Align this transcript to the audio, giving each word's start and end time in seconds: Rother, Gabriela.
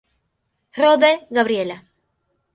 Rother, 0.81 1.15
Gabriela. 1.35 1.77